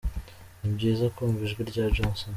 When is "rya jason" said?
1.71-2.29